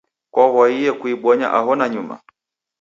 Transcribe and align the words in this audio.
Kwaw'aie 0.33 0.89
kuibonya 0.99 1.47
aho 1.57 1.71
nanyuma? 1.77 2.15